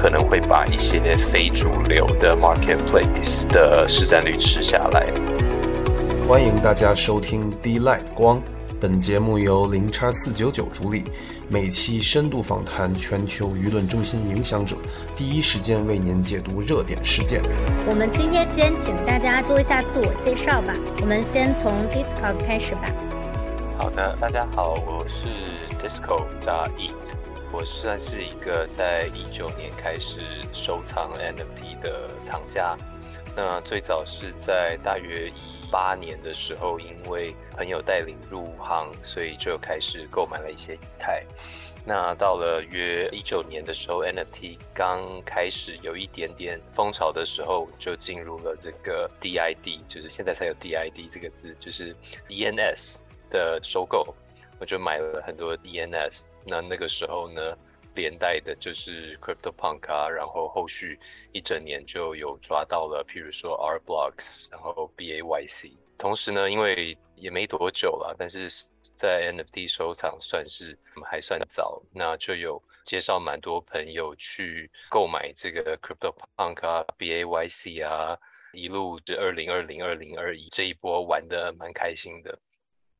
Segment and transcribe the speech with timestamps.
[0.00, 1.00] 可能会把一些
[1.32, 5.12] 非主流的 marketplace 的市占率吃下来。
[6.28, 8.40] 欢迎大家收听 D Light 光，
[8.80, 11.02] 本节目由零叉四九九主理，
[11.48, 14.76] 每期深度访谈全球舆论中心影响者，
[15.16, 17.40] 第一时间为您解读热点事件。
[17.90, 22.82] 我们今天先请大家做一下自我介绍吧，我们先从 Discord 开始吧。
[23.76, 25.26] 好的，大家好，我是
[25.84, 26.92] Disco 加 E，
[27.52, 30.20] 我算是一个在一九年开始
[30.52, 32.76] 收藏 NFT 的藏家。
[33.36, 35.58] 那最早是在大约一。
[35.70, 41.22] 八年的时候，因为朋友带领入行，所以就开始购买了一些以太。
[41.84, 51.94] 那到了约一九年的时候，NFT 刚开始有一点点风潮的时候，就进入了这个 DID，就是现在才有 DID 这个字，就是
[52.30, 54.14] ENS 的收购，
[54.58, 56.22] 我就买了很多 ENS。
[56.48, 57.56] 那那个时候呢？
[57.94, 61.00] 连带的就是 Crypto Punk 啊，然后后续
[61.32, 65.72] 一整年就有抓到了，譬如说 R Blocks，然后 B A Y C。
[65.96, 68.48] 同时呢，因为也没多久了，但是
[68.94, 70.78] 在 NFT 收藏算是
[71.10, 78.16] 还算早，那就有介绍蛮多朋友去购买这个 Crypto Punk 啊，B A Y C 啊，
[78.52, 82.38] 一路就二零二零二零二一这一波玩的蛮开心的。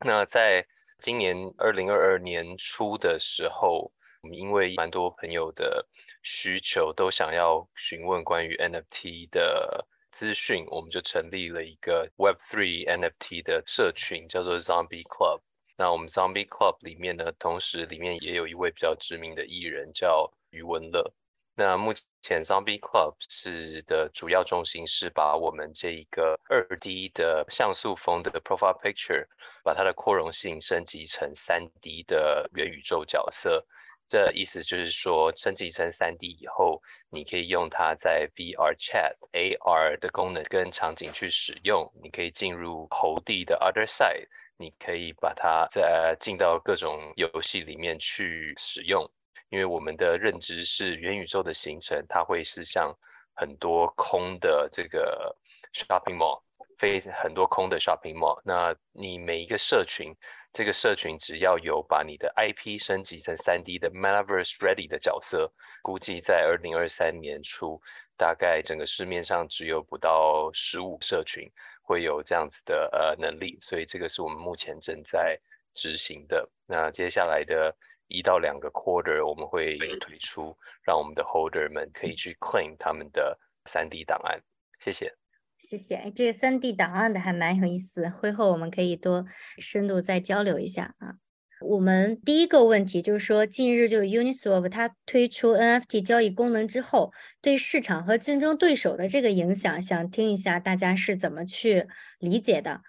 [0.00, 0.66] 那在
[0.98, 3.92] 今年二零二二年初的时候。
[4.20, 5.86] 我们因为蛮多朋友的
[6.24, 15.42] 需求，都想要询问关于 NFT 的资讯，我们就成立了一个 Web3 NFT 的社群，叫做 Zombie Club。
[15.76, 21.14] 那我们 Zombie Club 里面呢，同时里面也有一位比较知名的艺人叫余文乐。
[21.58, 21.92] 那目
[22.22, 29.26] 前 Zombie Club 是的主要重心是把我们这一个二 D 的像素风的 Profile Picture，
[29.64, 33.66] 把它的扩容性升级成三 D 的元宇宙角色。
[34.06, 41.92] 这意思就是说，升级成三 D 以后，你可以用它在 VR Chat AR 的功能跟场景去使用。
[42.04, 44.28] 你可以进入猴地的 Other Side，
[44.58, 49.10] 你可以把它在进到各种游戏里面去使用。
[49.50, 52.96] 因为我们的认知是元宇宙的形成，它会是像
[53.34, 55.36] 很多空的这个
[55.72, 56.42] Shopping Mall，
[56.78, 58.40] 非很多空的 Shopping Mall。
[58.44, 60.14] 那你每一个社群。
[60.50, 67.82] 这个社群只要有把你的 IP 升级成 3D 的 Metaverse Ready 的角色，估计在2023年初，
[68.16, 75.38] 大概整个市面上只有不到十五社群会有这样子的呃能力，所以这个是我们目前正在
[75.74, 76.48] 执行的。
[76.66, 77.76] 那接下来的
[78.08, 84.40] 一到两个 Quarter 我们会推出，让我们的 Holder 们可以去 Claim 他们的 3D 档案。
[84.80, 85.14] 谢谢。
[85.58, 89.26] 谢谢，这个三 D 档案的还蛮有意思，会后我们可以多
[89.58, 91.14] 深度再交流一下啊。
[91.60, 101.88] 我们第一个问题就是说，近日就是 Uniswap 它推出 NFT 交易功能之后，对市场和竞争对手的这个影响，想听一下大家是怎么去
[102.20, 102.82] 理解的。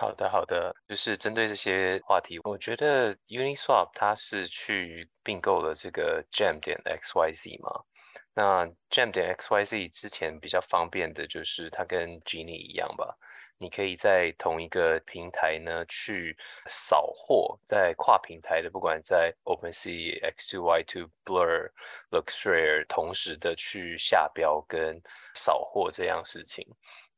[0.00, 7.84] 好的，好的，就是针对这些话题，我觉得 Uniswap 它是去并购了这个 Gem 点 XYZ 嘛。
[8.32, 13.18] 那 Gem 点 XYZ 之前比较方便的就是它跟 Genie 一样吧，
[13.58, 21.72] 你可以在同一个平台呢去扫货，在跨平台的，不管在 OpenSea、X2、Y2、Blur、
[22.10, 25.02] Luxrare 同时的去下标跟
[25.34, 26.66] 扫货这样事情。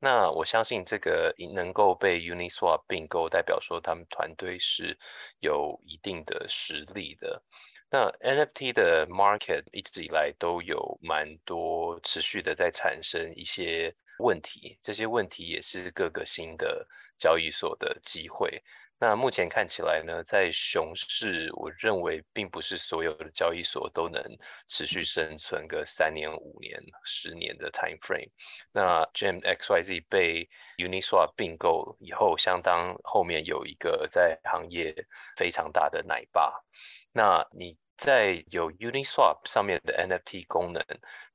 [0.05, 4.99] 那我相信这个能够被 Uniswap 并购，代表说他们团队是
[5.39, 7.45] 有一定的实力的。
[7.89, 18.65] 那 NFT 的 market 一直以来都有蛮多持续的在产生一些问题，这些问题也是各个新的交易所的机会。
[19.03, 24.23] 那目前看起来呢，在熊市，我认为并不是所有的交易所都能
[24.69, 28.31] 持续生存个三年、五年、十年的 time frame。
[28.71, 30.49] 那 Gem XYZ 被
[30.79, 34.95] Uniswap 并购以后，相当后面有一个在行业
[35.37, 36.63] 非常大的奶爸。
[37.11, 37.77] 那你。
[38.03, 40.85] 在有 Uniswap 上面的 NFT 功能，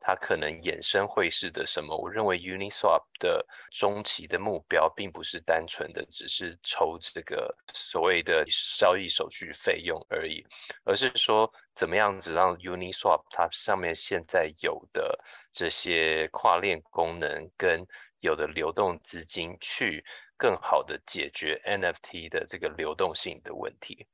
[0.01, 1.95] 它可能衍生会是的什么？
[1.95, 8.45] 我认为 Uniswap 的中期的目标并不是单纯的只是抽这个所谓的
[8.77, 10.45] 交易手续费用而已，
[10.83, 15.23] 而是说怎么样子让 Uniswap 它上面现在有的
[15.53, 17.87] 这些跨链功能跟
[18.19, 20.03] 有的流动资金去
[20.35, 24.05] 更好的解决 NFT 的这个流动性的问题。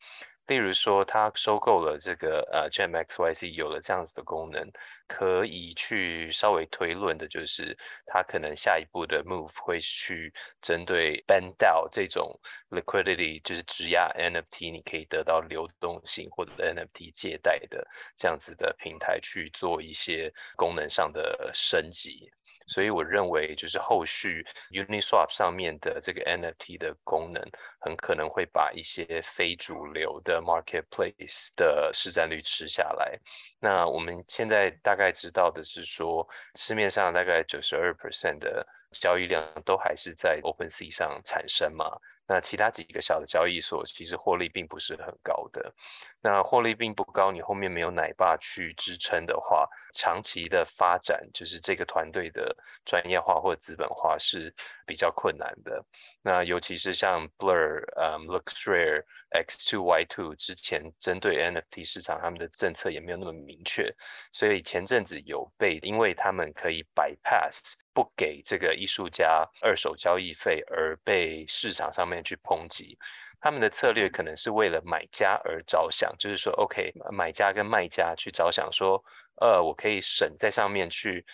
[0.45, 4.71] 例如说，它收购了这个呃 Gem X Y C，有了这样子的功能，
[5.07, 17.87] 可以去稍微推论的就是，它可能下一步的 move 会去针对 Band DAO 这种 liquidity，就是质押 NFT，你可以得到流动性或者 NFT 借贷的
[18.17, 22.31] 这样子的平台去做一些功能上的升级。
[22.67, 27.43] 所以我认为，就是后续 Uniswap 上面的这个 NFT 的功能，
[27.79, 33.19] 很可能会把一些非主流的 marketplace 的市占率吃下来。
[33.59, 41.99] 那我们现在大概知道的是说，市面上大概九十二 percent 的交易量都还是在 OpenSea 上产生嘛。
[42.25, 45.73] 那其他几个小的交易所其实获利并不是很高的，
[46.21, 52.55] 那获利并不高，你后面没有奶爸去支撑的话，长期的发展就是这个团队的
[52.85, 54.55] 专业化或资本化是
[54.85, 55.85] 比较困难的。
[56.21, 59.03] 那尤其是像 Blur、嗯 Luxrare、
[59.33, 63.95] X2Y2 之前针对 NFT 市场，他们的政策也没有那么明确，
[64.31, 72.97] 所以前阵子有被因为他们可以 bypass 不给这个艺术家二手交易费而被市场上面去抨击。
[73.41, 79.03] 他们的策略可能是为了买家而着想，就是说 OK 买家跟卖家去着想说，
[79.41, 81.25] 呃，我可以省在上面去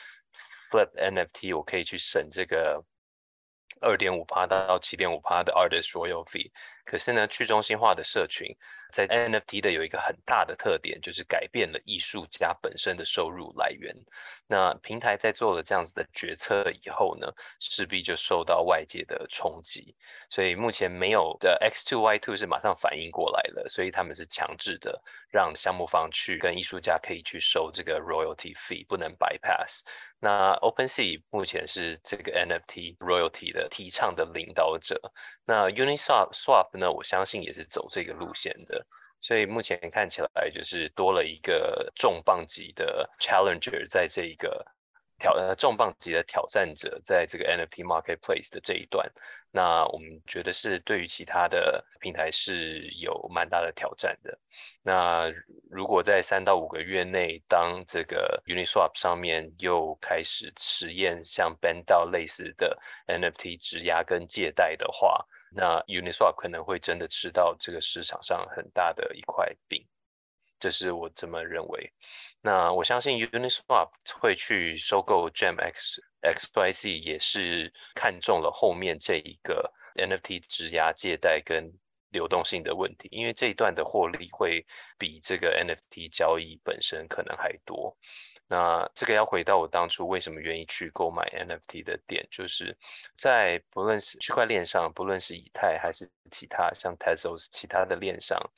[0.72, 2.86] flip NFT，我可以去省这个。
[3.81, 6.52] 二点五趴到七点五趴的 artist royalty，
[6.89, 8.57] 可是呢，去中心化的社群
[8.91, 13.95] 在 NFT 的有一个很大的特点，就是改变了艺术家本身的收入来源。
[14.47, 17.27] 那平台在做了这样子的决策以后呢，
[17.59, 19.95] 势必就受到外界的冲击。
[20.31, 29.81] 所以目前没有的 X2Y2 是马上反应过来了，所以他们是强制的让项目方去跟艺术家可以去收这个 royalty fee，不能 bypass。
[30.21, 35.13] 那 OpenSea 目前是这个 NFT royalty 的提倡的领导者。
[35.45, 36.92] 那 Uniswap Swap 那？
[36.92, 38.86] 我相信也是走这个路线的。
[39.22, 44.66] 所以目前看起来就是多了一个重磅级的 challenger 在这一个。
[45.22, 49.12] 挑呃重磅级的挑战者在这个 NFT marketplace 的这一段，
[49.52, 54.40] 那我们觉得是对于其他的平台是有蛮大的挑战的。
[54.81, 55.30] 那
[55.70, 69.86] 如果在三到五个月内，当这个 Uniswap 上面又开始实验像 Band 类似的 NFT 质押跟借贷的话，那 Uniswap 可能会真的吃到这个市场上很大的一块饼，
[70.60, 71.92] 这是我这么认为。
[72.42, 81.74] 那我相信 Uniswap 会去收购 GemX XYZ，也是看中了后面这一个 NFT 质押借贷跟
[82.10, 84.66] 流动性的问题，因为这一段的获利会
[84.98, 87.98] 比这个 NFT 交易本身可能还多。
[88.50, 92.78] 那这个要回到我当初为什么愿意去购买 NFT 的点，就是
[93.18, 98.51] 在不论是区块链上，不论是以太还是其他像 Tezos 其他的链上，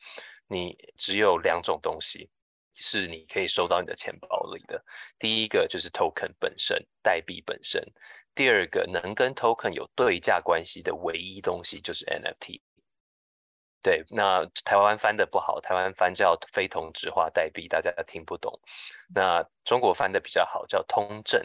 [0.48, 2.32] 你只有两种东西。
[2.74, 4.84] 是你可以收到你的钱包里的。
[5.20, 7.84] 第一个就是 token 本身，代币本身；
[8.34, 12.62] 第二个能跟 token 有对价关系的唯一东西就是 NFT。
[13.84, 18.60] 对，那台湾翻的不好，台湾翻叫非同质化代币，大家听不懂。
[19.14, 21.44] 那中国翻的比较好，叫通证。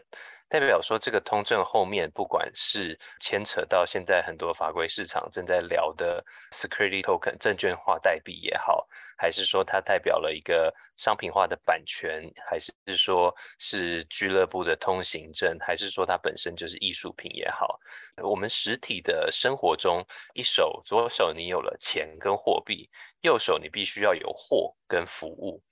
[0.48, 8.88] 代表说，这个通证后面，不管是牵扯到现在很多法规市场正在聊的 security token 证券化代币也好，
[9.19, 17.81] 还是说它代表了一个商品化的版权，还是说是俱乐部的通行证，还是说它本身就是艺术品也好，
[18.22, 22.88] 我们实体的生活中，一手左手你有了钱跟货币，
[23.20, 25.64] 右手你必须要有货跟服务。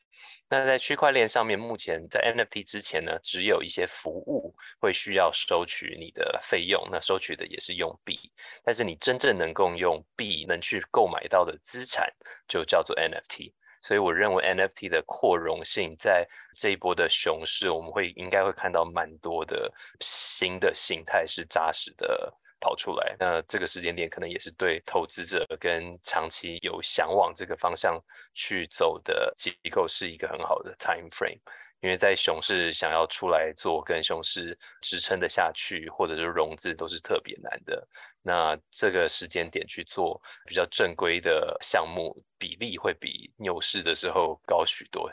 [0.54, 8.30] 那在区块链上面，目前在 NFT 之前呢，只有一些服务会需要收取你的费用，那收取的也是用币，
[8.62, 12.14] 但是你真正能够用币能去购买到的资产，
[12.46, 13.52] 就叫做 NFT。
[13.82, 22.32] 所以我认为 NFT 的扩容性在这一波的熊市，我们会应该会看到蛮多的新的形态是扎实的。
[22.64, 28.02] 跑出来，那这个时间点可能也是对投资者跟长期有想往这个方向
[28.32, 31.40] 去走的机构是一个很好的 time frame，
[31.80, 37.86] 因为在熊市想要出来做跟熊市支撑的下去，或者是融资都是特别难的。
[38.22, 45.12] 那这个时间点去做比较正规的项目，比例会比牛市的时候高许多。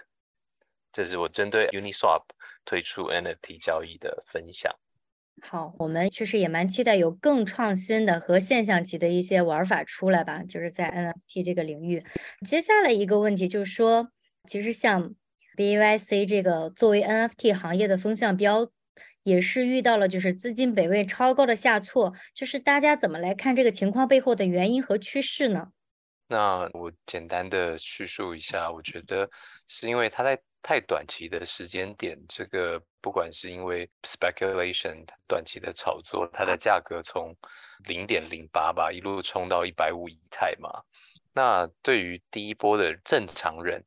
[0.94, 2.24] 这是我针对 Uniswap
[2.64, 4.74] 推出 NFT 交易的分享。
[5.40, 12.04] 好，我们确实也蛮期待有更创新的和现象级的一些玩法出来吧，就是在 NFT 这个领域。
[12.46, 14.12] 接下来一个问题就是说，
[14.48, 15.16] 其实像
[15.58, 18.70] BYC 这个作为 NFT 行业的风向标，
[19.24, 25.70] 也是遇到了就是资金北位超高的下挫，就是大家怎么来看这个情况背后的原因和趋势呢？
[26.28, 29.30] 那我简单的叙述一下，我觉得
[29.68, 37.36] 是因为它在太短期的时间点，这个不管是因为 speculation 短期的炒作，它的价格从
[37.86, 40.84] 零点零八吧一路冲到一百五以太嘛。
[41.34, 43.86] 那对于第一波的正常人，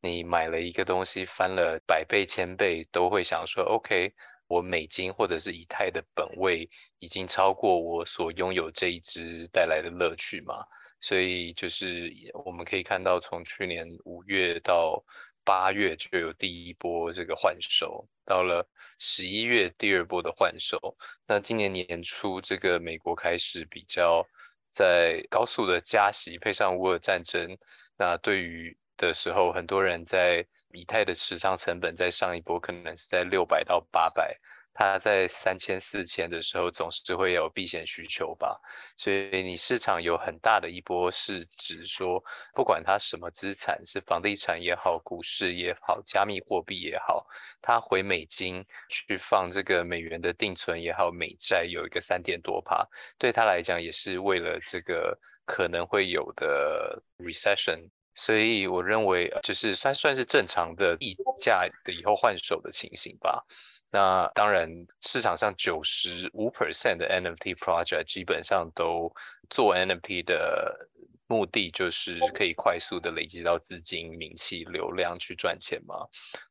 [0.00, 4.14] 你买了一个东西翻了百倍千倍，都会想说，OK，
[4.46, 10.64] 我美金或者是以太的本位已经超过我所拥有这一只带来的乐趣嘛。
[11.00, 12.12] 所以就是
[12.44, 15.04] 我们可以看到，从去年五月到
[15.48, 20.98] 八月就有第一波这个换手，到了十一月第二波的换手。
[21.26, 24.26] 那今年年初这个美国开始比较
[24.70, 27.56] 在高速的加息，配上乌俄战争，
[27.96, 34.38] 那对于的时候，很多人在以太的持仓成本在上一波可能是在六百到八百。
[34.78, 38.60] 它在三千四千的时候，总是会有避险需求吧，
[38.96, 42.22] 所以你市场有很大的一波，是指说，
[42.54, 47.26] 不管它什么资产，是房地产也好，股市也好，加密货币也好，
[47.60, 63.44] 它回美金去放这个美元的定存也好，美债有一个三点多趴，对他来讲也是为了这个可能会有的 recession，所以我认为就是算算是正常的溢价的以后换手的情形吧。
[63.90, 69.14] 那当然，市场上九十五 percent 的 NFT project 基本上都
[69.48, 70.88] 做 NFT 的
[71.26, 76.06] 目的就是可以快速的累积到资金、名气、流量去赚钱嘛。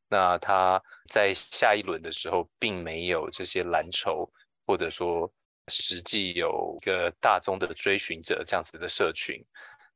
[0.10, 4.32] 那他在下一轮的时候，并没有这些蓝筹，
[4.65, 5.32] 或者说
[5.67, 9.46] 实际有一个大宗的追寻者这样子的社群，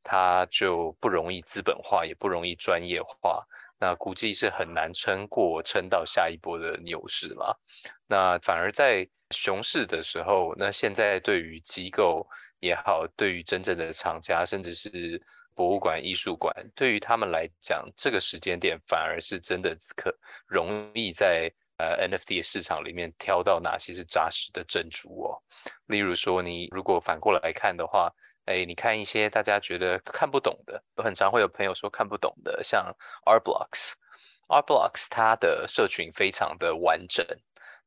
[0.03, 3.47] 他就不容易资本化，也不容易专业化。
[3.81, 7.59] 那估计是很难撑过撑到下一波的牛市了。
[8.07, 12.27] 那反而在熊市的时候，那现在对于机构
[12.59, 15.23] 也好，对于真正的厂家，甚至是
[15.55, 25.41] 博物馆、艺术馆，对于他们来讲，这个时间点反而是真的可容易在呃 NFT 的市场里面挑到哪些是扎实的珍珠哦。
[25.87, 28.13] 例如说，你如果反过来看的话。
[28.51, 33.93] 哎，你看一些大家觉得看不懂的，有很常会有朋友说看不懂的，像 R Blocks。
[34.49, 37.25] R Blocks 它的社群非常的完整，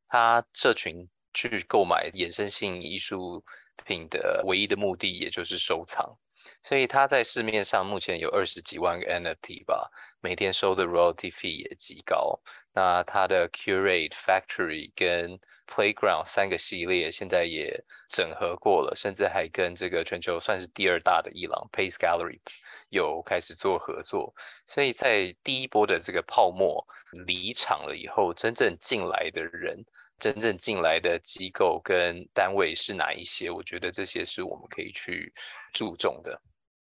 [0.09, 3.45] 它社群去购买衍生性艺术
[3.85, 6.17] 品的唯一的目的也就是收藏，
[6.63, 9.91] 所以它在市面上目前有二十几万个 NFT 吧，
[10.23, 12.41] 每天收的 royalty fee 也极高。
[12.75, 22.41] 那它的 Curate Factory 跟 Playground 三个系列现在也整合过了，甚至还跟这个全球算是第二大的伊朗 Pace Gallery
[22.89, 24.35] 有开始做合作。
[24.67, 29.85] 所以在第一波的这个泡沫离场了以后，真正进来的人、
[30.19, 33.51] 真正进来的机构跟单位是哪一些？
[33.51, 35.33] 我觉得这些是我们可以去
[35.73, 36.43] 注重的。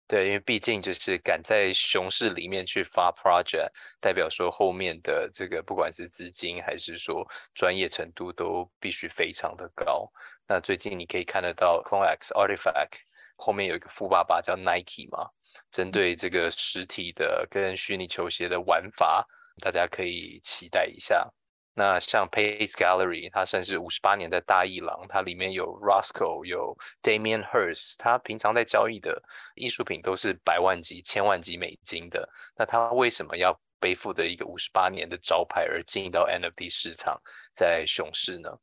[0.09, 3.71] 对，因为毕竟就是敢在熊市里面去发 project，
[4.01, 10.13] 代表说后面的这个不管是资金还是说专业程度都必须非常的高。
[10.47, 13.01] 那最近你可以看得到 c o n e x Artifact
[13.35, 15.31] 后面有一个富爸爸叫 Nike 嘛，
[15.73, 19.27] 针对这个实体的跟虚拟球鞋的玩法，
[19.61, 21.33] 大家可以期待一下。
[21.79, 29.23] 那像 Pace Gallery，它算是五十八年的大艺廊，它里面有 Roscoe，有 Damian Hirst，他平常在交易的
[29.55, 32.31] 艺术品都是百万级、千万级美金的。
[32.57, 37.21] 那他为什么要背负的一个五十八年的招牌而进到 NFT 市场，
[37.53, 38.59] 在熊市呢？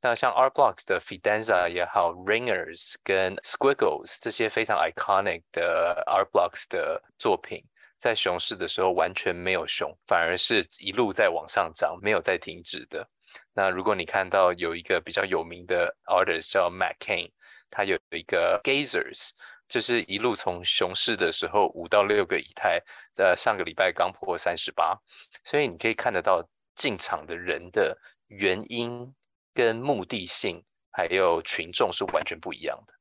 [0.00, 7.66] 那像 Art Blocks 的 Fidenza 也好，Ringers 跟 Squiggles 这些非常 iconic 的 Art Blocks 的作品。
[8.04, 13.08] 在熊市的时候完全没有熊，反而是一路在往上涨，没有在停止的。
[13.54, 17.32] 那如果你看到有一个比较有名的 artist 叫 Matt Kane，
[17.70, 19.30] 他有一个 Gazers，
[19.68, 22.82] 就是一路从熊市的时候五到六个以太，
[23.14, 25.00] 在上个礼拜刚破三十八，
[25.42, 27.96] 所以你可以看得到进场的人的
[28.26, 29.14] 原因
[29.54, 32.92] 跟目的性，还有群众是完全不一样的。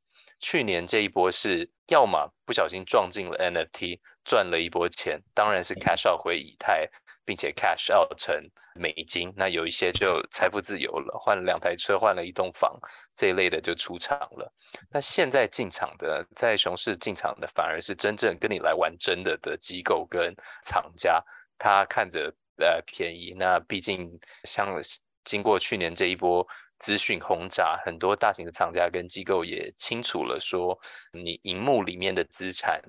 [0.43, 4.01] 去年这一波是要么不小心撞进了 NFT。
[4.25, 6.87] 赚了一波钱，当然是 cash out 回以太，
[7.25, 8.33] 并且 cash out 成
[8.73, 9.33] 美金。
[9.35, 12.79] 那有一些就财富自由了，换了两台车，换了一栋房
[13.13, 14.53] 这一类的就出场了。
[14.89, 20.33] 那现在进场的，在熊市进场的，反而是真正跟你来玩真的的机构跟
[20.63, 21.25] 厂家，
[21.57, 23.35] 他看着呃便宜。
[23.37, 24.81] 那毕竟像
[25.25, 26.47] 经过去年这一波
[26.83, 30.81] 资讯轰炸，很多大型的厂家跟机构也清楚了说，
[31.13, 32.81] 你荧幕里面的资产。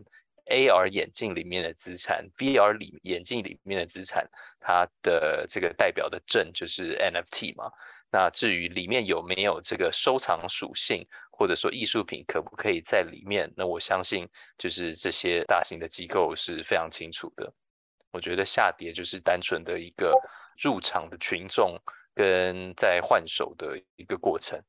[0.46, 4.28] AR 眼镜里面的资产，VR 里眼镜里面的资产，
[4.60, 7.72] 它的这个代表的证就是 NFT 嘛。
[8.12, 17.54] 那至于里面有没有这个收藏属性，或者说艺术品可不可以在里面，那我相信就是这些大型的机构是非常清楚的。
[18.12, 20.14] 我觉得下跌就是单纯的一个
[20.62, 21.80] 入场的群众
[22.14, 24.62] 跟在换手的一个过程。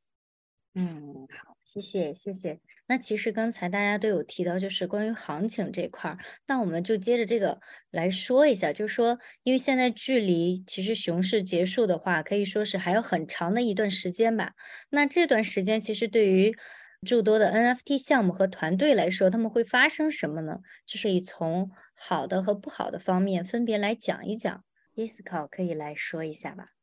[0.78, 2.60] 嗯，好，谢谢，谢谢。
[2.88, 7.60] 那其实刚才大家都有提到，就是关于行情这块儿，那我们就接着这个
[7.92, 14.52] 来说一下，就是说，因为现在距离其实熊市结束的话，可以说是还有很长的一段时间吧。
[14.90, 16.54] 那这段时间其实对于
[17.08, 20.58] 诸多的 NFT 项目和团队来说，他们会发生什么呢？
[20.86, 24.66] 就是以从好的和不好的方面分别来讲一讲。
[24.96, 26.75] 伊斯考可以来说一下吧。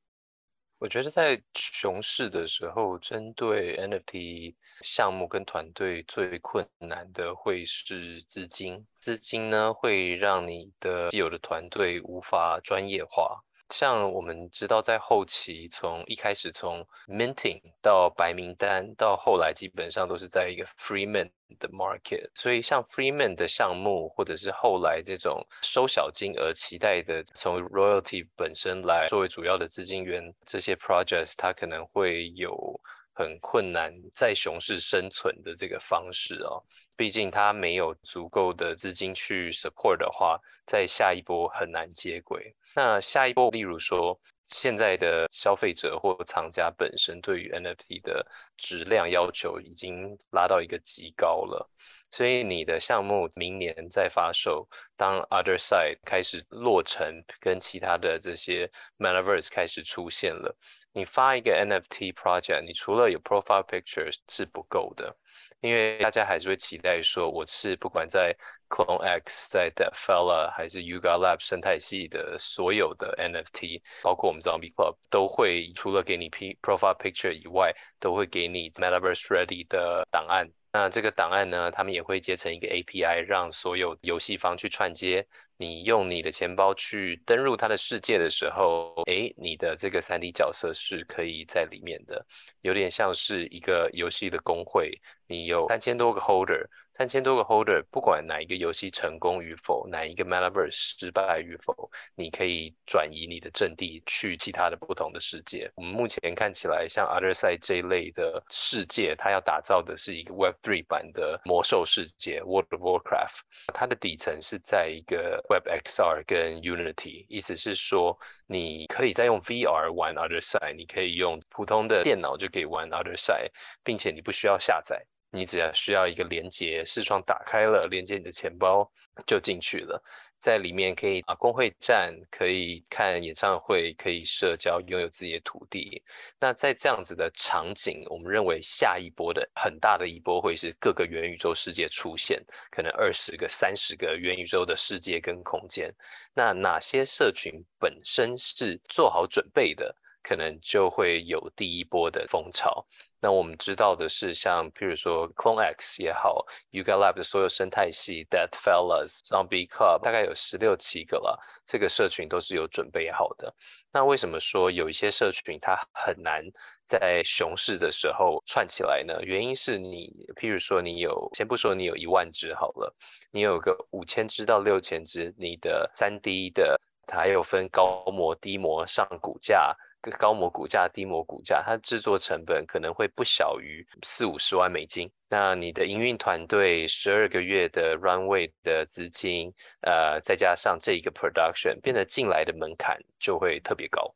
[0.82, 8.84] 我觉得在熊市的时候，针对 NFT 项目跟团队最困难的会是资金。
[8.98, 13.44] 资金呢，会让你的既有的团队无法专业化。
[13.72, 22.30] 像我们知道，在后期从一开始从 minting 到白名单，到后来基本上都是在一个 free mint 的 market。
[22.34, 32.78] 所以像 free mint 的项目，或者是后来这种收小金额期待的从 royalty 本身来作为主要的资金源，这些 projects 它可能会有
[33.14, 36.62] 很困难在熊市生存的这个方式哦。
[36.94, 42.54] 毕竟它没有足够的资金去 support 的话，在下一波很难接轨。
[42.74, 48.26] 那下一步，例如说，现在的消费者或藏家本身对于 NFT 的
[48.56, 51.70] 质量要求已经拉到一个极高了，
[52.10, 60.56] 所以你的项目明年再发售，当 Other Side 开始落成，跟其他的这些 Metaverse 开始出现了，
[60.92, 65.16] 你发一个 NFT project，你除了有 Profile picture 是不够的。
[65.60, 68.36] 因为大家还是会期待说，我是不管在
[68.72, 74.72] Clone X、在 d e f e l l a 还是 Yuga Lab 生态系的所有的 NFT，包括我们 Zombie
[74.72, 80.48] Club，都会除了给你 P Profile Picture 以外，都会给你 Metaverse Ready 的档案。
[80.72, 85.26] 那这个档案呢，他们也会接成一个 API，让所有游戏方去串接。
[85.58, 92.26] 你用你的钱包去登入它的世界的时候，诶，你的这个三 D 角色是可以在里面的，
[92.62, 95.02] 有点像是一个游戏的工会。
[95.28, 105.72] 你有三千多个 holder，三千多个 holder，不管哪一个游戏成功与否，哪一个 metaverse 失败与否，你可以转移你的阵地去其他的不同的世界。
[105.74, 113.40] 我们目前看起来，像 Other Side 这一类的世界，它要打造的是一个 Web3 版的魔兽世界 World of Warcraft，
[113.72, 123.50] 它的底层是在一个 Web XR 跟 Unity，意思是说，你可以再用 VR 玩 Other Side，你可以用普通的电脑就可以玩 Other Side，
[123.82, 125.06] 并且你不需要下载。
[125.32, 128.92] 你只要需要一个连接，视窗打开了，连接你的钱包
[129.26, 130.04] 就进去了，
[130.36, 136.02] 在里面可以啊工会战，可以看演唱会，可以社交，拥有自己的土地。
[136.38, 145.94] 那在这样子的场景，我们认为下一波的很大的一波会是各个元宇宙世界出现，可能二十个、三十个元宇宙的世界跟空间。
[146.34, 152.86] 那哪些社群本身是做好准备的，可能就会有第一波的风潮。
[153.24, 163.54] 那我们知道的是，像譬如说 Clone X 也好，Yuga Lab 的所有生态系，Dead Fellas、Zombie Club 大概有十六七个了，这个社群都是有准备好的。
[163.92, 166.42] 那为什么说有一些社群它很难
[166.84, 169.22] 在熊市的时候串起来呢？
[169.22, 172.92] 原因是你譬如说你有，先不说你有一万只好了，
[173.30, 179.76] 你有个五千只到六千只，你的三 D 的，它还有分高模、低模、上骨架。
[180.10, 185.10] 高模股价、低模股价，它制作成本可能会不小于四五十万美金。
[185.28, 194.14] 那你的营运团队十二个月的 runway 的资金，呃，再加上这一个 production，变得进来的门槛就会特别高。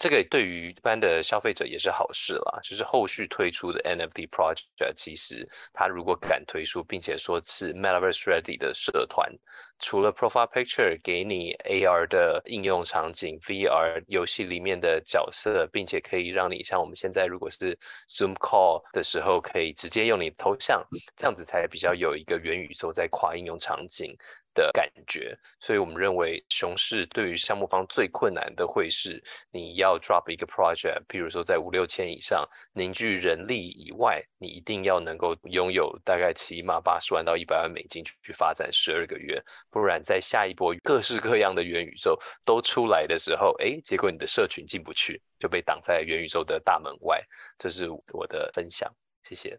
[0.00, 9.30] 这个对于一般的消费者也是好事啦，就是后续推出的 NFT project，其实它如果敢推出，并且说是 Metaverse Ready 的社团，
[9.78, 20.82] 除了 Profile Picture 给你 AR 的应用场景，VR 游戏里面的角色，并且可以让你像我们现在如果是 Zoom Call 的时候，可以直接用你的头像，
[21.14, 24.16] 这样子才比较有一个元宇宙在跨应用场景。
[24.54, 47.24] 的感觉，所以我们认为熊市对于项目方最困难的会是你要 drop 一个 project，比如说在五六千以上凝聚人力以外，你一定要能够拥有大概起码八十万到一百万美金去去发展十二个月，不然在下一波各式各样的元宇宙都出来的时候，哎，结果你的社群进不去，就被挡在元宇宙的大门外。
[47.58, 49.58] 这是我的分享，谢谢。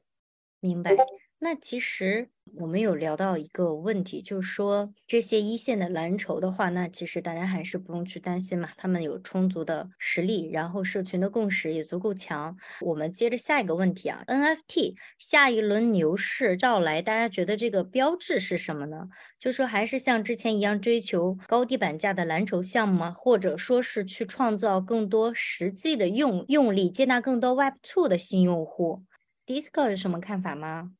[0.59, 0.95] 明白。
[1.43, 12.55] 那其实我们有聊到一个问题，就是说这些一线的蓝筹的话，那其实大家还是不用去担心嘛，他们有充足的实力，然后社群的共识也足够强。
[12.81, 19.07] 我们接着下一个问题啊，NFT 下一轮牛市到来，大家觉得这个标志是什么呢？
[19.39, 23.11] 就说还是像之前一样追求高低板价的蓝筹项目吗？
[23.11, 29.01] 或者说是去创造更多实际的用用力，接纳更多 Web2 的新用户
[29.47, 30.91] ？Disco 有什么看法吗？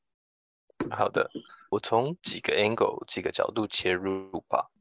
[0.89, 1.29] 好的，
[1.69, 4.71] 我从几个 angle 几个角度切入吧。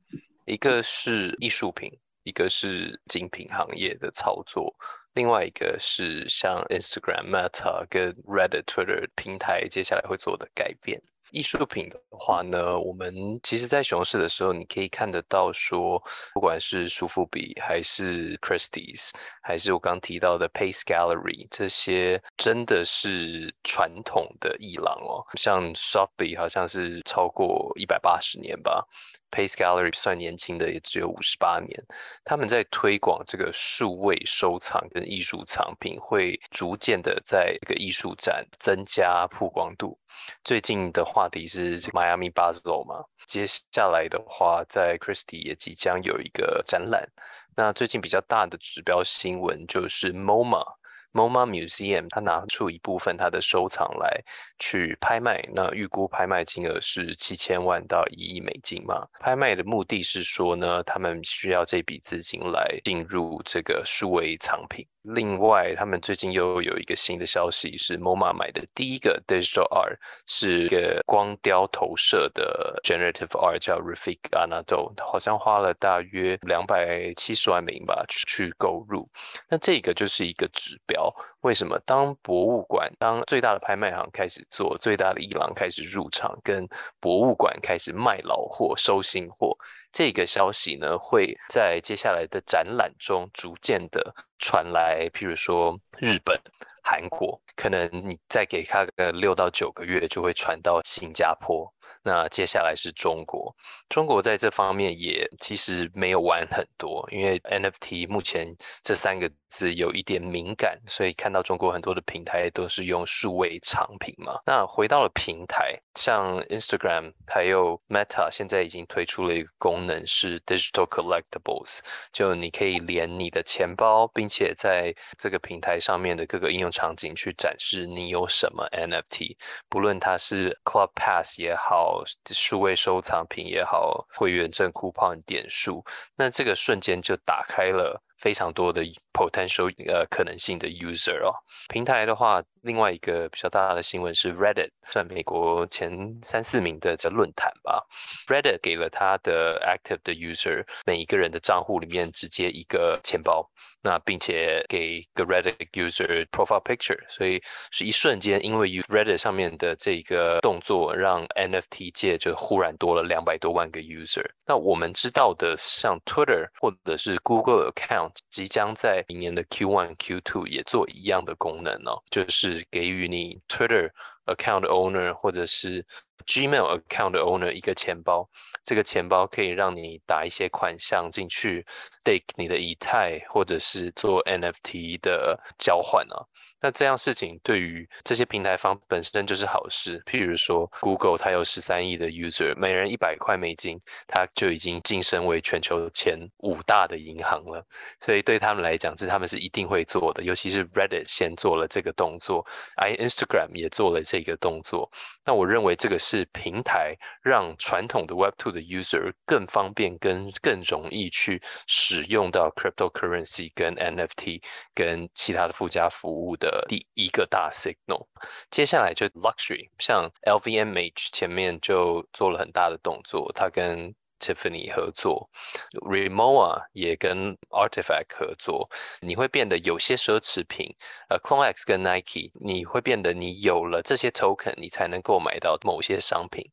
[0.46, 4.74] 一个是艺术品，一个是精品行业的操作，
[5.12, 11.02] 另外一个是像 Instagram、Meta 跟 Reddit、Twitter 平台接下来会做的改变。
[11.30, 16.02] 艺术品的话呢，我们其实在熊市的时候，你可以看得到说，
[16.34, 19.10] 不管是苏富比还是 Christie's，
[19.42, 25.26] 还是我刚提到的 Pace Gallery，这些真的是传统的艺廊哦。
[25.34, 28.86] 像 Sotheby 好像是超过一百八十年吧
[29.30, 31.84] ，Pace Gallery 算年轻的也只有五十八年。
[32.24, 39.98] 他们在推广这个数位收藏跟艺术藏品，会逐渐的在这个艺术展增加曝光度。
[40.44, 47.08] 最近的话题是 Miami Basel 嘛，接下来的话，在 Christie 也即将有一个展览。
[47.56, 50.79] 那最近比较大的指标新闻就是 MoMA。
[51.12, 54.22] MoMA Museum，他拿出一部分他的收藏来
[54.58, 59.08] 去拍卖，那预估拍卖金额是七千万到一亿美金嘛。
[59.18, 64.86] 拍卖的目的是说呢，他们需要这笔资金来进入这个数位藏品。
[65.02, 69.96] 另外，他们最近又有一个新的消息，是 MoMA 买的第一个 Digital Art
[70.26, 79.08] 是一个光雕投射的 Generative Art，叫 Rafik Anadol，好像花了大约两百七十万美金吧去购入。
[79.48, 80.99] 那这个就是一个指标。
[81.40, 86.68] 为什么当博物馆、当最大的拍卖行开始做、最大的一廊开始入场，跟
[87.00, 89.56] 博物馆开始卖老货、收新货，
[89.92, 95.08] 这个消息呢，会在接下来的展览中逐渐的传来。
[95.12, 96.38] 譬如说日本、
[96.82, 101.72] 韩国，可能你再给他个六到九个月，就会传到新加坡。
[102.02, 103.54] 那接下来是中国，
[103.90, 114.40] 中国在这方面也其实没有玩很多，因为 NFT 目前这三个字有一点敏感，所以看到中国很多的平台都是用数位藏品嘛。
[114.46, 121.80] 那回到了平台，像 Instagram 还有 Meta 现在已经推出了一个功能是 Digital Collectibles，
[122.14, 129.36] 就你可以连你的钱包，并且在这个平台上面的各个应用场景去展示你有什么 NFT，
[129.68, 131.89] 不论它是 Club Pass 也好。
[132.32, 135.84] 数位收藏品也好，会员证、coupon 点数，
[136.16, 141.34] 那这个瞬间就打开了非常多的 potential 呃可能性的 user 哦。
[141.68, 147.86] 平台的话，另外一个比较大的新闻是 Reddit，算美国前三四名的这论坛吧。
[148.26, 153.50] Reddit 给了他的 active 的 user 每一个人的账户里面直接一个钱包。
[153.82, 164.30] 那并且给个 Reddit user profile picture，所以是一瞬间，因为 Reddit 上面的这个动作，让 NFT 界就忽然多了两百多万个 user。
[164.46, 173.90] 那我们知道的，像 Twitter 或者是 Google account，即将在明年的 Q1、Q2 也做一样的功能哦，就是给予你 Twitter
[174.26, 175.86] account owner 或者是
[176.26, 178.28] Gmail account owner 一个钱包。
[178.70, 181.66] 这个钱包可以让你打一些款项进去
[182.04, 186.30] ，stake 你的以太，或者是做 NFT 的交换啊。
[186.62, 190.02] 那这样事情对于这些平台方本身就是好事。
[190.04, 197.64] 譬如说，Google 它有十三亿的 user，每人一百块美金，它就已经晋升为全球前五大的银行了。
[197.98, 200.22] 所以对他们来讲，是他们是一定会做的。
[200.22, 202.46] 尤其是 Reddit 先做了这个动作
[202.76, 204.90] ，i Instagram 也做了这个动作。
[205.24, 214.42] 那我认为这个是平台让传统的 Web2 的 user 更方便、跟更容易去使用到 cryptocurrency 跟 NFT
[214.74, 216.49] 跟其他的附加服务的。
[216.50, 218.08] 呃第一个大 signal，
[218.50, 225.30] 接下来就 luxury，像 LVMH 前面就做了很大的动作，它跟 Tiffany 合作
[225.72, 228.68] ，Rimowa 也跟 Artifact 合作，
[229.00, 230.76] 你会变得有些奢侈品，
[231.08, 236.50] 呃，CloneX 跟 Nike，你会变得你有了这些 token，你才能购买到某些商品。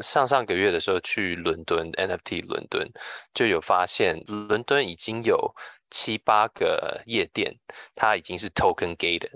[0.00, 2.90] 上上个月的时候去伦敦 NFT 伦敦，
[3.34, 5.54] 就有发现伦敦已经有。
[5.90, 7.56] 七八个夜店，
[7.94, 9.32] 它已经是 token gated，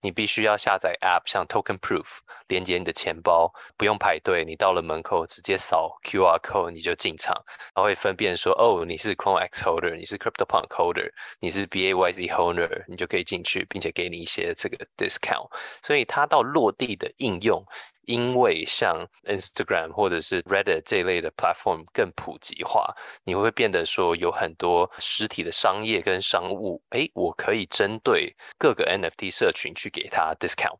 [0.00, 2.06] 你必须要下载 app，像 Token Proof，
[2.46, 15.50] 连接你的钱包，不用排队，你到了门口直接扫 QR code 你就进场，它会分辨说，哦，你是 Clone X holder，你是 CryptoPunk holder，你是 BAYZ holder，你就可以进去，并且给你一些这个 discount，
[15.82, 17.66] 所以它到落地的应用。
[18.08, 30.78] 因为像 Instagram 或者是 Reddit 这一类的 platform 更普及化，你会变得说有很多实体的商业跟商务，哎，我可以针对各个 NFT 社群去给他 discount。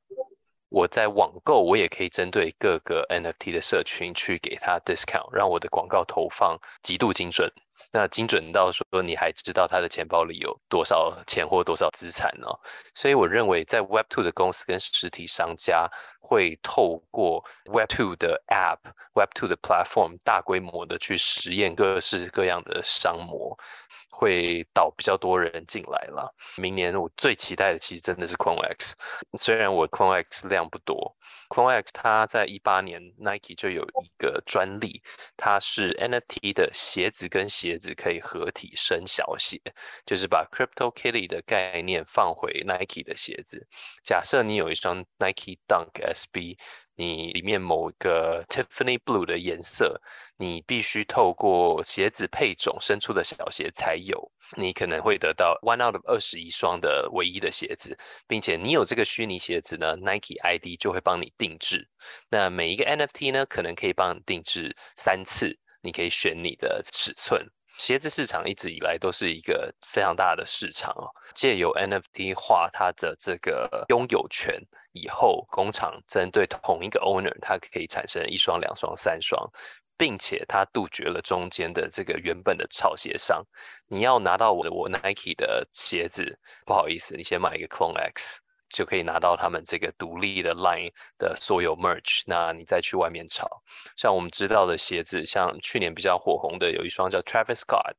[0.70, 7.52] 我在网购，我也可以针对各个 NFT 的社群去给他 discount，让我的广告投放极度精准。
[7.90, 12.46] 那精准到说你还知道他的钱包里有多少钱或多少资产呢？
[12.94, 18.78] 所以我认为在 Web Two 的公司跟实体商家会透过 Web Two 的 App、
[19.14, 23.58] Web Two 的 Platform 大规模的去实验各式各样的商模。
[24.10, 26.34] 会导比较多人进来了。
[26.56, 28.96] 明年我最期待的其实真的是 Clone X，
[29.38, 31.14] 虽然我 Clone X 量不多
[31.48, 35.02] ，Clone X 它在一八年 Nike 就有一个专利，
[35.36, 39.60] 它是 NFT 的鞋子跟鞋子可以合体生小鞋，
[40.06, 43.66] 就是把 Crypto Kitty 的概念放回 Nike 的鞋子。
[44.04, 46.58] 假设你有一双 Nike Dunk SB。
[47.00, 50.02] 你里面某个 Tiffany Blue 的颜色，
[50.36, 54.32] 你必须透过鞋子配种生出的小鞋才有。
[54.56, 61.88] 你可能会得到 one out of 二十一双的唯一的鞋子，并且你有这个虚拟鞋子呢，Nike ID 就会帮你定制。
[62.30, 67.50] 那每一个 NFT 呢，可能可以帮你定制三次，你可以选你的尺寸。
[67.76, 71.14] 鞋子市场一直以来都是一个非常大的市场哦。
[71.34, 79.52] 借由 NFT 化它的这个拥有权以后，工厂针对同一个 owner，它可以产生一双、两双、三双，
[79.98, 83.44] 并且它杜绝了中间的这个原本的炒鞋商。
[83.88, 88.40] 你要拿到我的我 Nike 的鞋子，不好意思，你先买一个 Clone X。
[88.70, 93.62] 就可以拿到他们这个独立的 line 的所有 merch，那你再去外面炒。
[93.96, 97.94] 像我们知道的鞋子，像去年比较火红的有一双叫 Travis Scott，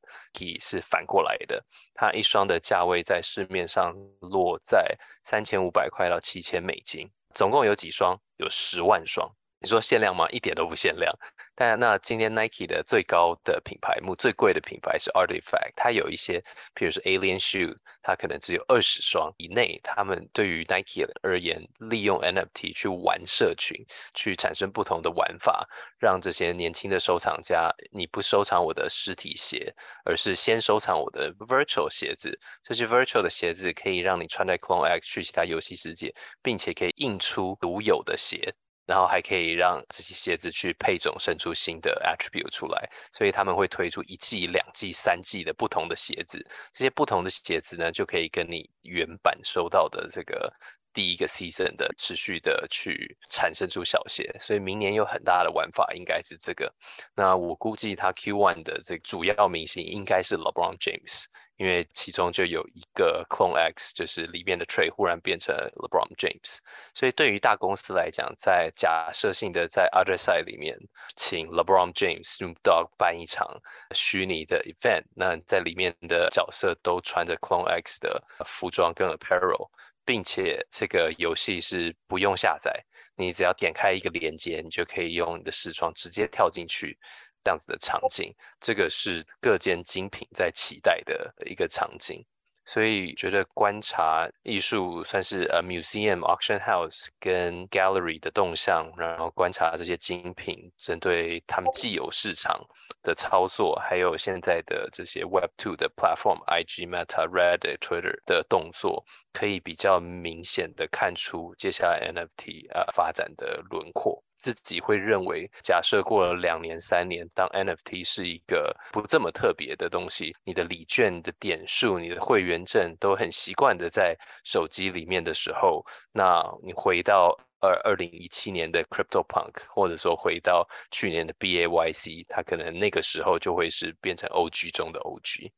[0.59, 8.19] 是反过来的，它一双的价位在市面上落在三千五百块到七千美金，总共有几双？
[8.37, 9.31] 有十万双。
[9.59, 10.29] 你说限量吗？
[10.29, 11.17] 一点都不限量。
[11.61, 16.39] 但那今天 Nike 的最高的品牌目最贵的品牌是 Artifact，它有一些，
[16.73, 19.81] 譬如说 Alien Shoe，它可能只有二十双以内。
[19.83, 25.67] 他们对于 Nike 而言，利用 NFT 去玩社群，去产生不同的玩法，
[25.99, 32.39] 让这些年轻的收藏家，你不收藏我的实体鞋，而是先收藏我的 Virtual 鞋子。
[32.63, 38.55] 这些 Virtual 的鞋子可以让你穿在 Clone X 去其他游戏世界，并且可以印出独有的鞋。
[38.89, 46.43] 然后还可以让这些鞋子去配种生出新的 attribute 出来，所以他们会推出一季、两季、三季的不同的鞋子。
[46.73, 50.51] 这些不同的鞋子呢，就可以跟你原版收到的这个
[50.93, 54.37] 第一个 season 的持续的去产生出小鞋。
[54.41, 56.73] 所以明年有很大的玩法应该是这个。
[57.15, 61.25] 那我估计他 Q1 的这主要明星应该是 LeBron James。
[61.59, 66.59] 因为其中就有一个 Clone X，就是里面的 Tray 忽然变成 LeBron James，
[66.93, 70.79] 所以对于大公司来讲，在假设性的在 Other Side 里面，
[71.17, 73.61] 请 LeBron James、Snoop Dogg 办一场
[73.93, 79.69] 虚拟的 event，那在里面的角色都穿着 Clone X 的服装跟 apparel，
[80.09, 82.83] 并且这个游戏是不用下载，
[83.15, 86.97] 你只要点开一个连接，你就可以用你的视窗直接跳进去。
[87.43, 92.25] 这样子的场景，这个是各件精品在期待的一个场景，
[92.71, 102.67] 所以觉得观察艺术算是呃 museum auction house 跟 gallery 的动向，然后观察这些精品针对他们既有市场
[103.01, 109.03] 的操作，还有现在的这些 web two 的 platform IG Meta Reddit Twitter 的动作，
[109.33, 114.23] 可以比较明显的看出接下来 NFT 呃发展的轮廓。
[114.39, 135.51] 自己会认为，假设过了两年、三年，当 NFT 是一个不这么特别的东西，你的礼券的点数、你的会员证都很习惯的在手机里面的时候，那你回到二二零一七年的 Crypto Punk，或者说回到去年的 BAYC，它可能那个时候就会是变成 OG 中的 OG。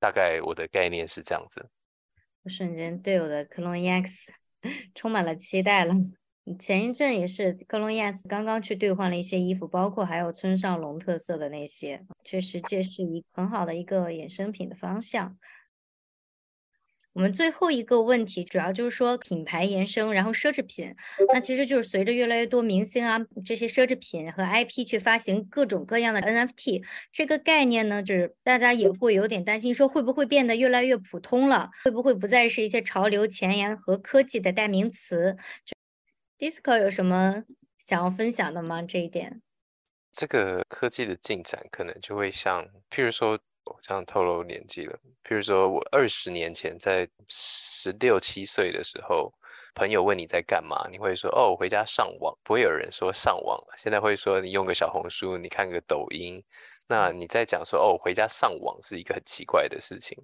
[0.00, 1.70] 大概我的概念是这样子。
[2.42, 4.32] 我瞬间对我的 Clone X
[4.94, 5.94] 充满了期待了。
[6.58, 15.38] 前一阵也是克隆 yes 刚刚去兑换了一些衣服，包括还有村上龙特色的那些，确实这是一很好的一个衍生品的方向。
[17.14, 20.94] 我们最后一个问题主要就是说品牌延伸，然后奢侈品，
[21.32, 35.36] 那其实就是随着越来越多明星啊这些奢侈品和 IP 去发行各种各样的 NFT，这个概念呢，就是大家也会有点担心，说会不会变得越来越普通了，会不会不再是一些潮流前沿和科技的代名词
[36.44, 37.42] ？Disco 有什么
[37.78, 38.82] 想要分享的吗？
[38.82, 39.40] 这一点，
[40.12, 44.98] 这个科技的进展可能就会像，譬如说，我这样透露年纪了。
[45.26, 49.32] 譬如说我二十年前在十六七岁的时候，
[49.74, 53.74] 朋友问你在干嘛，你会说哦，我回家上网，不会有人说上网了。
[53.78, 56.44] 现在会说你用个小红书，你看个抖音，
[56.86, 60.22] 那你在讲说哦，回家上网是一个很奇怪的事情。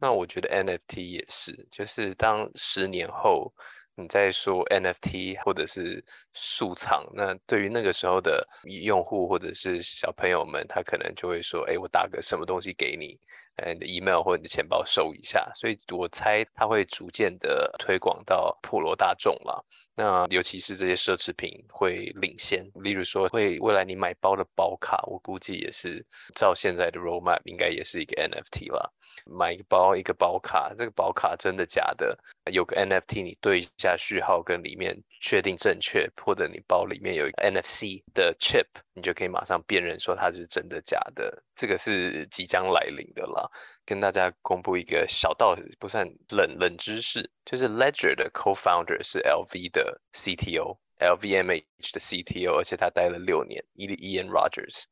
[0.00, 3.52] 那我觉得 NFT 也是，就是当十年后。
[3.96, 6.04] 你在说 NFT 或者是
[6.34, 13.18] 数藏，那对于那个时候的用户或者是小朋友们，他可能就会说：“哎，我打个什么东西给你，
[13.56, 19.64] 呃，你的 email 或者你的钱包收一下。”所以我猜他会逐渐的推广到普罗大众了。
[19.98, 26.04] 那尤其是这些奢侈品会领先，例如说会未来你买包的包卡，我估计也是
[26.34, 28.92] 照现在的 roadmap，应该也是一个 NFT 了。
[29.26, 32.18] 买一个包，一个保卡，这个保卡真的假的？
[32.50, 41.42] 有个 NFT，你对一下序号跟里面确定正确，或者你包里面有一个 NFC 的 chip，你就可以马上辨认说它是真的假的。
[41.54, 43.50] 这个是即将来临的了。
[43.84, 54.84] 跟大家公布一个小道不算冷冷知识，就是 Ledger 的 co-founder 是 LV 的 CTO，LVMH 的 CTO，而且他待了六年，Ian Rogers。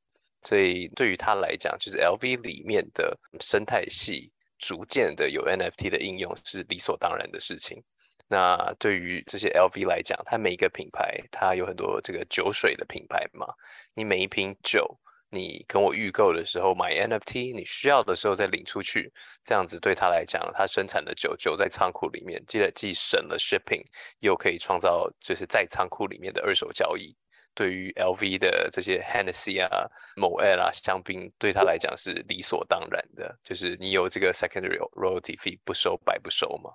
[0.45, 7.83] 所以对于他来讲，就是 LV 里面的生态系逐渐的有 NFT 的应用是理所当然的事情。
[8.29, 13.55] 那对于这些 LV 来讲，它每一个品牌，它有很多这个酒水的品牌嘛，
[13.95, 14.99] 你每一瓶酒，
[15.31, 19.13] 你跟我预购的时候买 NFT，你需要的时候再领出去，
[19.45, 23.85] 这样子对他来讲，他生产的酒酒在仓库里面，既既省了 shipping，
[24.21, 27.17] 又可以创造就是在仓库里面的二手交易。
[27.55, 36.73] 对于 LV 的这些 Hennessy 啊、某 L 啊香槟，对他来讲是理所当然的，就是你有这个 secondary royalty fee 不收白不收嘛。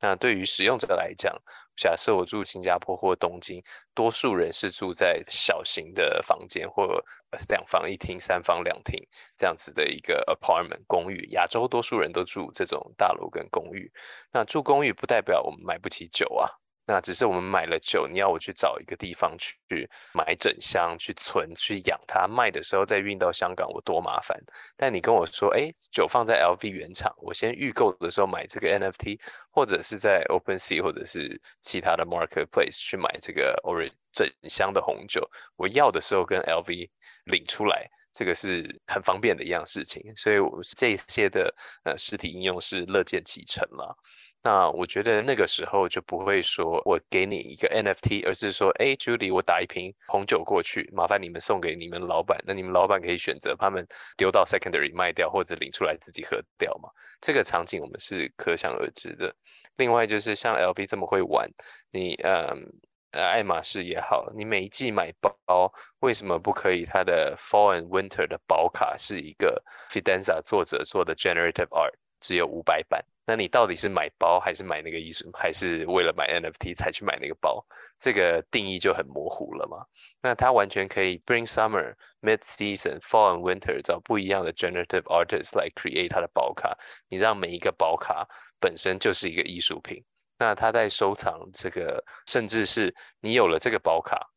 [0.00, 1.40] 那对于使用者来讲，
[1.76, 3.62] 假设我住新加坡或东京，
[3.94, 7.04] 多数人是住在小型的房间或
[7.48, 11.28] 两房一厅、三房两厅这样子的一个 apartment 公寓。
[11.30, 13.92] 亚洲多数人都住这种大楼跟公寓。
[14.32, 16.61] 那住公寓不代表我们买不起酒啊。
[16.84, 24.40] 那只是我们买了酒，你要我去找一个地方去买整箱去存去养它，卖的时候再运到香港，我多麻烦。
[24.76, 36.90] 但你跟我说，哎，酒放在 LV 原厂，我先预购的时候买这个 NFT，或者是在 OpenSea 或者是其他的 Marketplace 去买这个 oren 整箱的红酒，我要的时候跟 LV
[37.24, 40.14] 领出来，这个是很方便的一样事情。
[40.16, 40.36] 所以
[40.76, 43.96] 这一些的呃实体应用是乐见其成了。
[44.44, 56.90] 那我觉得那个时候就不会说我给你一个 NFT，而是说，哎，Judy，我打一瓶红酒过去，麻烦你们送给你们老板，那你们老板可以选择他们丢到 secondary 卖掉，或者领出来自己喝掉嘛。
[57.20, 59.36] 这个场景我们是可想而知的。
[59.76, 61.48] 另外就是像 LV 这么会玩，
[61.92, 62.72] 你嗯，
[63.12, 66.84] 爱马仕也好，你每一季买包，为什么不可以？
[66.84, 73.04] 它的 Fall and Winter 的包卡是一个 Fidenza 作者做的 Generative Art，只有五百版。
[73.24, 77.64] 那你到底是买包还是买那个艺术，还是为了买 NFT 才去买那个包？
[77.98, 79.86] 这个定义就很模糊了嘛。
[80.20, 86.76] 那它完全可以 bring summer, mid season, fall and winter 找不一样的 generative artists 来 create 它的包卡。
[87.08, 90.04] 你让每一个包卡本身就是一个艺术品。
[90.38, 94.31] 那他在收藏这个，甚至是你有了这个包卡。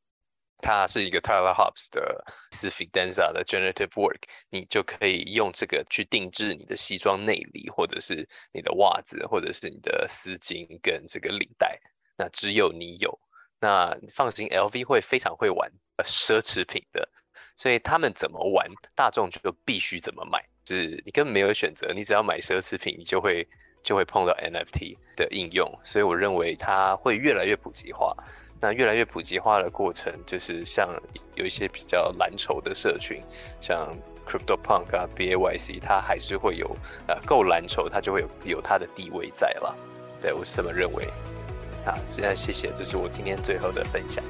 [0.57, 3.89] 它是一个 Tyler Hobbs 的 s p h i d e n z a 的 Generative
[3.89, 11.79] Work，你就可以用这个去定制你的西装内里，或者是你的袜子，或者是你的丝巾跟这个领带。
[12.17, 13.19] 那只有你有，
[13.59, 15.71] 那放心，LV 会非常会玩
[16.05, 17.09] 奢侈品的，
[17.57, 23.47] 所以他们怎么玩，大众就必须怎么买，是你根本没有选择，你只要买奢侈品，你就会
[23.83, 28.15] 就会碰到 NFT 的应用，所以我认为它会越来越普及化。
[28.61, 30.89] 那越来越普及化的过程，就是像
[31.35, 33.21] 有一些比较蓝筹的社群，
[33.61, 33.95] 像
[34.27, 36.75] Crypto Punk 啊、BAYC，它还是会有
[37.07, 39.75] 呃够蓝筹，它就会有有它的地位在了。
[40.21, 41.07] 对我是这么认为。
[41.85, 44.23] 好，现在谢谢，这是我今天最后的分享。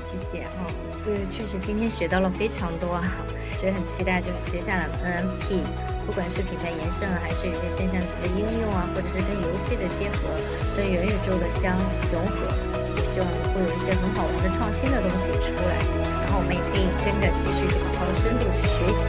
[0.00, 0.64] 谢谢哦，
[1.04, 3.04] 对，确实今天学到了非常多啊，
[3.58, 5.60] 所以很期待就是接下来的 NFT，
[6.06, 10.30] 不管是品牌延伸啊，还是有一些现象级的应用啊，或者是跟游戏的结合，
[10.74, 11.76] 跟元宇宙的相
[12.10, 12.69] 融合。
[13.04, 15.74] 希望会有一些很好玩的创新的东西出来，
[16.22, 19.08] 然后我们也可以跟着继续去好好的深度去学习。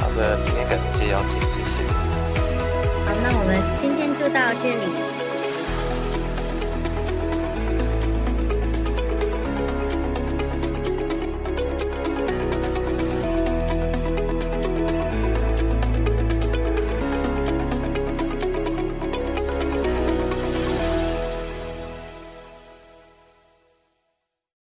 [0.00, 1.72] 好的，今天感谢邀请，谢谢。
[3.04, 5.23] 好，那我们今天就到这里。